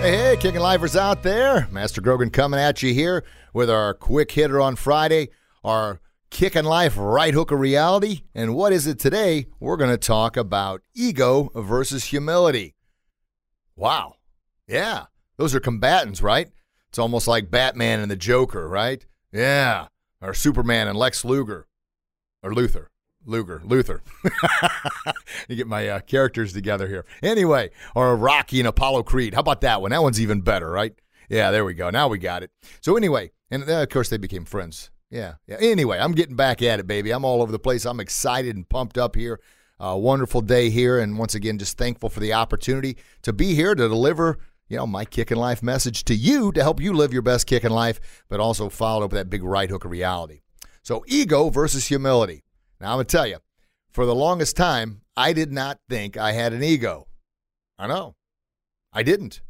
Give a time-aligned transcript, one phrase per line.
[0.00, 1.68] Hey, hey, kicking lifers out there.
[1.70, 3.22] Master Grogan coming at you here
[3.52, 5.28] with our quick hitter on Friday,
[5.62, 6.00] our
[6.30, 8.22] kicking life right hook of reality.
[8.34, 9.48] And what is it today?
[9.60, 12.76] We're going to talk about ego versus humility.
[13.76, 14.14] Wow.
[14.66, 15.04] Yeah.
[15.36, 16.48] Those are combatants, right?
[16.88, 19.04] It's almost like Batman and the Joker, right?
[19.34, 19.88] Yeah.
[20.22, 21.66] Or Superman and Lex Luger.
[22.42, 22.86] Or Luthor.
[23.26, 24.00] Luger, Luthor.
[25.48, 27.04] you get my uh, characters together here.
[27.22, 29.34] Anyway, or Rocky and Apollo Creed.
[29.34, 29.90] How about that one?
[29.90, 30.94] That one's even better, right?
[31.28, 31.90] Yeah, there we go.
[31.90, 32.50] Now we got it.
[32.80, 34.90] So anyway, and uh, of course they became friends.
[35.10, 35.56] Yeah, yeah.
[35.60, 37.10] Anyway, I'm getting back at it, baby.
[37.10, 37.84] I'm all over the place.
[37.84, 39.40] I'm excited and pumped up here.
[39.78, 43.74] Uh, wonderful day here, and once again, just thankful for the opportunity to be here
[43.74, 44.38] to deliver
[44.70, 47.46] you know, my kick kicking life message to you to help you live your best
[47.46, 50.42] kick kicking life, but also followed up with that big right hook of reality.
[50.82, 52.44] So, ego versus humility.
[52.80, 53.38] Now, I'm going to tell you,
[53.92, 57.08] for the longest time, I did not think I had an ego.
[57.78, 58.14] I know.
[58.92, 59.42] I didn't.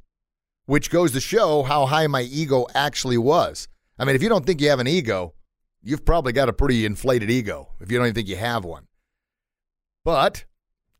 [0.66, 3.68] Which goes to show how high my ego actually was.
[3.98, 5.34] I mean, if you don't think you have an ego,
[5.82, 8.86] you've probably got a pretty inflated ego if you don't even think you have one.
[10.04, 10.44] But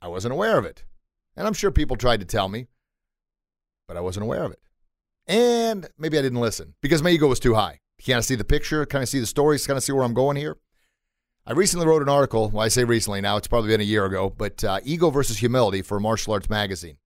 [0.01, 0.85] I wasn't aware of it.
[1.37, 2.67] And I'm sure people tried to tell me,
[3.89, 4.61] but I wasn't aware of it.
[5.27, 7.81] And maybe I didn't listen because my ego was too high.
[8.05, 10.15] Kind of see the picture, Can I see the stories, Can I see where I'm
[10.15, 10.57] going here.
[11.51, 12.49] I recently wrote an article.
[12.49, 15.39] Well, I say recently now, it's probably been a year ago, but uh, Ego versus
[15.39, 16.97] Humility for Martial Arts Magazine.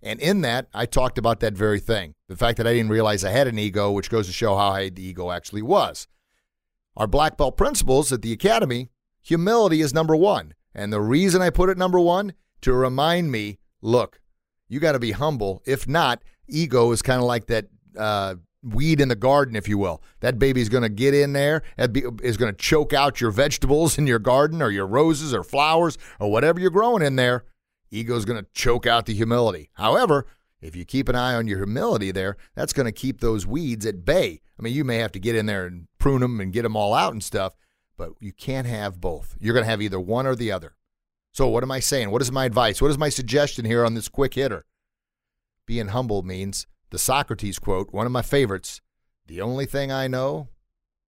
[0.00, 3.24] And in that, I talked about that very thing the fact that I didn't realize
[3.24, 6.06] I had an ego, which goes to show how high the ego actually was.
[6.96, 8.90] Our black belt principles at the Academy
[9.20, 10.54] humility is number one.
[10.72, 14.20] And the reason I put it number one, to remind me look,
[14.68, 15.64] you got to be humble.
[15.66, 17.66] If not, ego is kind of like that
[17.98, 20.02] uh, weed in the garden, if you will.
[20.20, 24.06] That baby's going to get in there, is going to choke out your vegetables in
[24.06, 27.44] your garden or your roses or flowers or whatever you're growing in there.
[27.90, 29.70] Ego's going to choke out the humility.
[29.74, 30.26] However,
[30.60, 33.86] if you keep an eye on your humility there, that's going to keep those weeds
[33.86, 34.40] at bay.
[34.58, 36.76] I mean, you may have to get in there and prune them and get them
[36.76, 37.54] all out and stuff,
[37.96, 39.36] but you can't have both.
[39.40, 40.76] You're going to have either one or the other.
[41.32, 42.10] So, what am I saying?
[42.10, 42.82] What is my advice?
[42.82, 44.66] What is my suggestion here on this quick hitter?
[45.64, 48.80] Being humble means the Socrates quote, one of my favorites
[49.26, 50.48] The only thing I know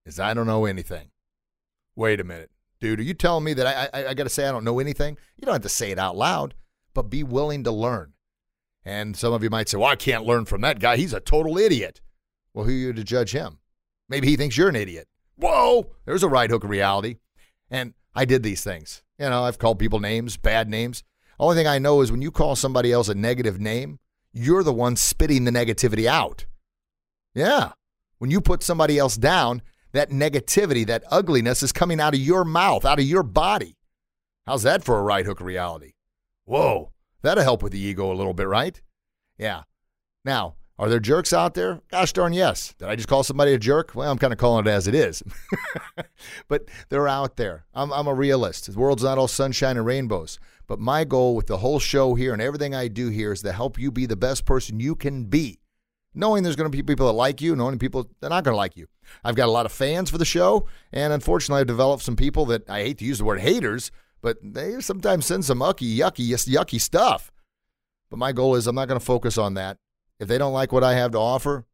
[0.05, 1.11] is I don't know anything.
[1.95, 2.51] Wait a minute.
[2.79, 4.79] Dude, are you telling me that I, I, I got to say I don't know
[4.79, 5.17] anything?
[5.37, 6.53] You don't have to say it out loud,
[6.93, 8.13] but be willing to learn.
[8.83, 10.97] And some of you might say, well, I can't learn from that guy.
[10.97, 12.01] He's a total idiot.
[12.53, 13.59] Well, who are you to judge him?
[14.09, 15.07] Maybe he thinks you're an idiot.
[15.37, 17.17] Whoa, there's a right hook of reality.
[17.69, 19.01] And I did these things.
[19.17, 21.03] You know, I've called people names, bad names.
[21.39, 23.99] Only thing I know is when you call somebody else a negative name,
[24.33, 26.45] you're the one spitting the negativity out.
[27.33, 27.73] Yeah.
[28.17, 29.61] When you put somebody else down,
[29.91, 33.77] that negativity, that ugliness is coming out of your mouth, out of your body.
[34.45, 35.93] How's that for a right hook reality?
[36.45, 36.91] Whoa,
[37.21, 38.81] that'll help with the ego a little bit, right?
[39.37, 39.63] Yeah.
[40.25, 41.81] Now, are there jerks out there?
[41.91, 42.73] Gosh darn yes.
[42.79, 43.93] Did I just call somebody a jerk?
[43.93, 45.21] Well, I'm kind of calling it as it is.
[46.47, 47.65] but they're out there.
[47.73, 48.71] I'm, I'm a realist.
[48.71, 50.39] The world's not all sunshine and rainbows.
[50.65, 53.51] But my goal with the whole show here and everything I do here is to
[53.51, 55.59] help you be the best person you can be.
[56.15, 58.53] Knowing there's going to be people that like you, knowing people that are not going
[58.53, 58.87] to like you.
[59.23, 62.45] I've got a lot of fans for the show, and unfortunately, I've developed some people
[62.45, 63.91] that I hate to use the word haters,
[64.21, 67.31] but they sometimes send some yucky, yucky, yucky stuff.
[68.11, 69.77] But my goal is I'm not going to focus on that.
[70.23, 71.65] If they don't like what I have to offer,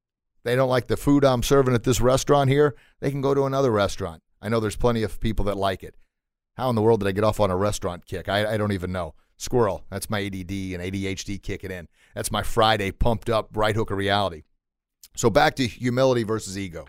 [0.44, 3.46] they don't like the food I'm serving at this restaurant here, they can go to
[3.46, 4.24] another restaurant.
[4.42, 5.96] I know there's plenty of people that like it.
[6.58, 8.28] How in the world did I get off on a restaurant kick?
[8.28, 9.14] I, I don't even know.
[9.38, 9.86] Squirrel.
[9.92, 11.88] That's my ADD and ADHD kicking in.
[12.16, 14.42] That's my Friday pumped up right hook of reality.
[15.16, 16.88] So back to humility versus ego.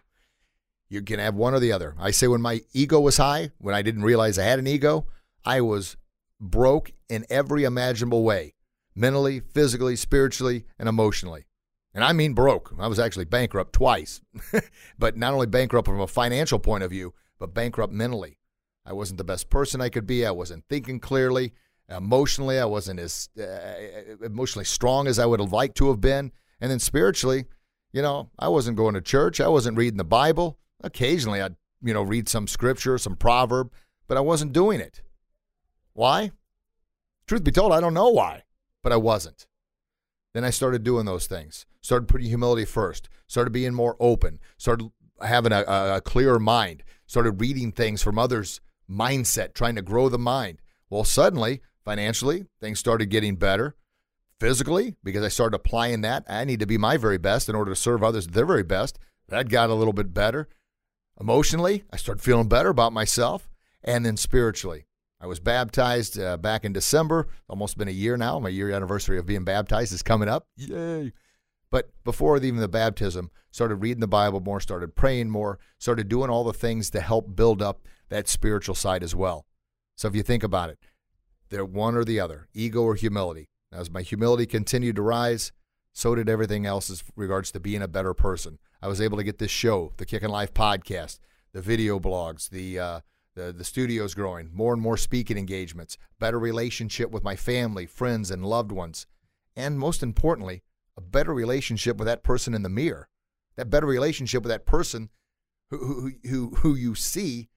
[0.89, 1.95] You can have one or the other.
[1.99, 5.07] I say when my ego was high, when I didn't realize I had an ego,
[5.45, 5.99] I was
[6.41, 8.55] broke in every imaginable way
[8.95, 11.47] mentally, physically, spiritually, and emotionally.
[11.93, 12.73] And I mean broke.
[12.79, 14.21] I was actually bankrupt twice.
[14.99, 18.39] but not only bankrupt from a financial point of view, but bankrupt mentally.
[18.87, 20.25] I wasn't the best person I could be.
[20.25, 21.53] I wasn't thinking clearly.
[21.89, 26.31] Emotionally, I wasn't as uh, emotionally strong as I would have liked to have been.
[26.61, 27.47] And then spiritually,
[27.93, 29.41] you know, I wasn't going to church.
[29.41, 30.59] I wasn't reading the Bible.
[30.83, 33.73] Occasionally, I'd, you know, read some scripture, some proverb,
[34.07, 35.03] but I wasn't doing it.
[35.93, 36.31] Why?
[37.27, 38.45] Truth be told, I don't know why,
[38.83, 39.47] but I wasn't.
[40.33, 44.91] Then I started doing those things, started putting humility first, started being more open, started
[45.23, 50.19] having a, a, clearer mind, started reading things from others' mindset, trying to grow the
[50.19, 50.61] mind.
[50.89, 53.77] Well, suddenly, financially, things started getting better.
[54.39, 57.73] Physically, because I started applying that, I need to be my very best in order
[57.73, 58.99] to serve others their very best.
[59.29, 60.49] That got a little bit better.
[61.21, 63.51] Emotionally, I started feeling better about myself.
[63.85, 64.87] And then spiritually,
[65.21, 68.39] I was baptized uh, back in December, almost been a year now.
[68.39, 70.47] My year anniversary of being baptized is coming up.
[70.57, 71.13] Yay.
[71.71, 76.31] But before even the baptism, started reading the Bible more, started praying more, started doing
[76.31, 79.47] all the things to help build up that spiritual side as well.
[79.97, 80.79] So if you think about it,
[81.51, 83.49] they're one or the other, ego or humility.
[83.73, 85.53] As my humility continued to rise,
[85.93, 88.59] so did everything else as regards to being a better person.
[88.83, 91.19] I was able to get this show, the Kickin' Life podcast,
[91.53, 93.01] the video blogs, the uh,
[93.41, 98.31] the, the studio's growing, more and more speaking engagements, better relationship with my family, friends,
[98.31, 99.07] and loved ones.
[99.57, 100.63] And most importantly,
[100.97, 103.09] a better relationship with that person in the mirror.
[103.57, 105.11] That better relationship with that person
[105.71, 107.49] who, who, who, who you see,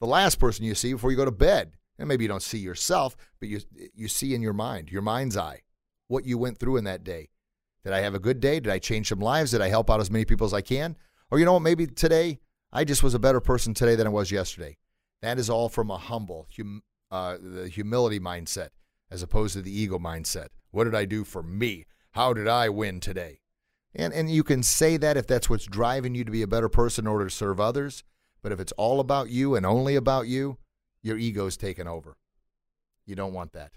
[0.00, 1.72] the last person you see before you go to bed.
[1.98, 3.60] And maybe you don't see yourself, but you,
[3.94, 5.62] you see in your mind, your mind's eye,
[6.06, 7.30] what you went through in that day.
[7.82, 8.60] Did I have a good day?
[8.60, 9.50] Did I change some lives?
[9.50, 10.96] Did I help out as many people as I can?
[11.30, 11.62] Or you know what?
[11.62, 12.38] Maybe today
[12.72, 14.76] I just was a better person today than I was yesterday.
[15.22, 18.68] That is all from a humble, hum, uh, the humility mindset
[19.10, 20.48] as opposed to the ego mindset.
[20.70, 21.86] What did I do for me?
[22.12, 23.40] How did I win today?
[23.94, 26.68] And, and you can say that if that's what's driving you to be a better
[26.68, 28.04] person in order to serve others.
[28.42, 30.58] But if it's all about you and only about you,
[31.02, 32.16] your ego's taken over.
[33.06, 33.72] You don't want that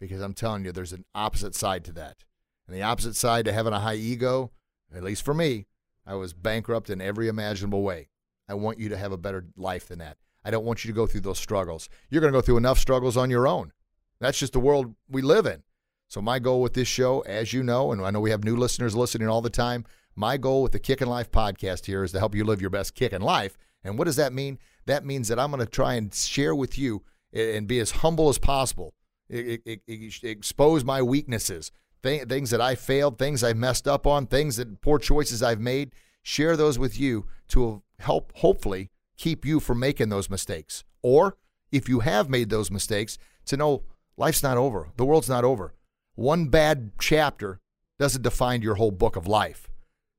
[0.00, 2.24] because I'm telling you, there's an opposite side to that.
[2.66, 4.50] And the opposite side to having a high ego,
[4.94, 5.66] at least for me,
[6.06, 8.08] I was bankrupt in every imaginable way.
[8.48, 10.16] I want you to have a better life than that.
[10.44, 11.88] I don't want you to go through those struggles.
[12.08, 13.72] You're going to go through enough struggles on your own.
[14.20, 15.62] That's just the world we live in.
[16.08, 18.56] So, my goal with this show, as you know, and I know we have new
[18.56, 19.84] listeners listening all the time,
[20.16, 22.94] my goal with the Kickin' Life podcast here is to help you live your best
[22.94, 23.56] kick in life.
[23.84, 24.58] And what does that mean?
[24.86, 27.02] That means that I'm going to try and share with you
[27.32, 28.92] and be as humble as possible,
[29.30, 31.70] expose my weaknesses,
[32.02, 35.92] things that I failed, things I messed up on, things that poor choices I've made.
[36.22, 38.90] Share those with you to help, hopefully,
[39.20, 40.82] keep you from making those mistakes.
[41.02, 41.36] Or
[41.70, 43.84] if you have made those mistakes, to know
[44.16, 45.74] life's not over, the world's not over.
[46.14, 47.60] One bad chapter
[47.98, 49.68] doesn't define your whole book of life.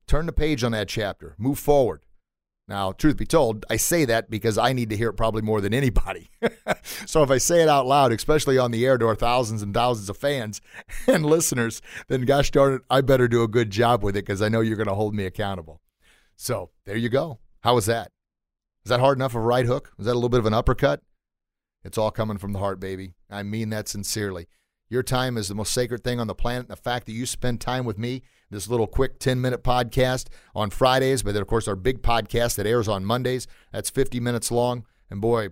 [0.08, 2.02] Turn the page on that chapter, move forward.
[2.68, 5.62] Now, truth be told, I say that because I need to hear it probably more
[5.62, 6.30] than anybody.
[7.06, 9.74] so if I say it out loud, especially on the air to our thousands and
[9.74, 10.62] thousands of fans
[11.08, 14.42] and listeners, then gosh darn it, I better do a good job with it because
[14.42, 15.82] I know you're going to hold me accountable.
[16.36, 17.40] So there you go.
[17.62, 18.12] How was that?
[18.86, 19.92] Is that hard enough of a right hook?
[20.00, 21.02] Is that a little bit of an uppercut?
[21.84, 23.14] It's all coming from the heart, baby.
[23.30, 24.48] I mean that sincerely.
[24.90, 26.64] Your time is the most sacred thing on the planet.
[26.64, 30.28] And The fact that you spend time with me, this little quick 10 minute podcast
[30.54, 34.20] on Fridays, but then, of course, our big podcast that airs on Mondays, that's 50
[34.20, 34.86] minutes long.
[35.10, 35.50] And boy,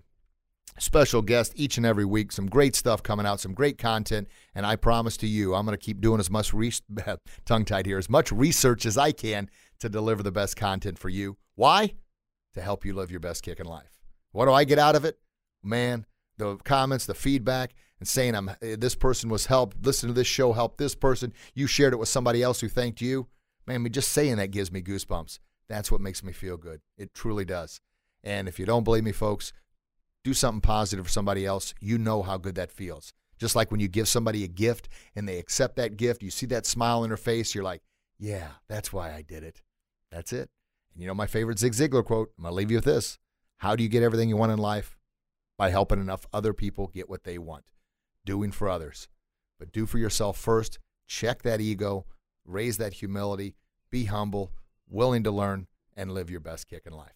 [0.78, 2.32] special guest each and every week.
[2.32, 4.28] Some great stuff coming out, some great content.
[4.54, 6.74] And I promise to you, I'm going to keep doing as much, re-
[7.46, 9.50] tongue tied here, as much research as I can
[9.80, 11.38] to deliver the best content for you.
[11.56, 11.94] Why?
[12.60, 14.00] To help you live your best kick in life.
[14.32, 15.18] What do I get out of it?
[15.64, 16.06] Man,
[16.38, 19.86] the comments, the feedback, and saying I'm eh, this person was helped.
[19.86, 21.34] Listen to this show helped this person.
[21.54, 23.28] You shared it with somebody else who thanked you.
[23.66, 25.40] Man, me just saying that gives me goosebumps.
[25.68, 26.82] That's what makes me feel good.
[26.98, 27.82] It truly does.
[28.24, 29.54] And if you don't believe me, folks,
[30.24, 31.74] do something positive for somebody else.
[31.80, 33.14] You know how good that feels.
[33.38, 36.48] Just like when you give somebody a gift and they accept that gift, you see
[36.48, 37.82] that smile in their face, you're like,
[38.18, 39.62] yeah, that's why I did it.
[40.12, 40.50] That's it.
[41.00, 42.34] You know my favorite Zig Ziglar quote?
[42.38, 43.18] I'm going to leave you with this.
[43.60, 44.98] How do you get everything you want in life?
[45.58, 47.72] By helping enough other people get what they want,
[48.26, 49.08] doing for others.
[49.58, 50.78] But do for yourself first.
[51.08, 52.06] Check that ego,
[52.46, 53.56] raise that humility,
[53.90, 54.52] be humble,
[54.90, 57.16] willing to learn, and live your best kick in life.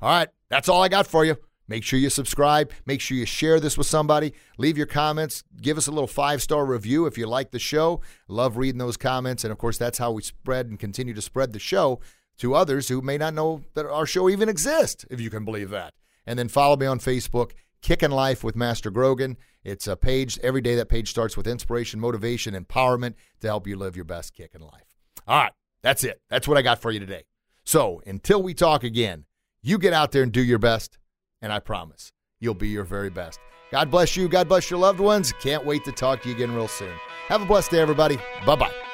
[0.00, 1.36] All right, that's all I got for you.
[1.66, 2.70] Make sure you subscribe.
[2.86, 4.32] Make sure you share this with somebody.
[4.58, 5.42] Leave your comments.
[5.60, 8.00] Give us a little five star review if you like the show.
[8.28, 9.42] Love reading those comments.
[9.44, 12.00] And of course, that's how we spread and continue to spread the show
[12.38, 15.70] to others who may not know that our show even exists, if you can believe
[15.70, 15.94] that.
[16.26, 19.36] And then follow me on Facebook, Kickin' Life with Master Grogan.
[19.62, 20.38] It's a page.
[20.42, 24.34] Every day that page starts with inspiration, motivation, empowerment to help you live your best
[24.34, 24.94] kick in life.
[25.26, 26.20] All right, that's it.
[26.30, 27.24] That's what I got for you today.
[27.64, 29.24] So until we talk again,
[29.62, 30.98] you get out there and do your best,
[31.40, 33.38] and I promise you'll be your very best.
[33.70, 34.28] God bless you.
[34.28, 35.32] God bless your loved ones.
[35.40, 36.92] Can't wait to talk to you again real soon.
[37.28, 38.18] Have a blessed day, everybody.
[38.44, 38.93] Bye bye.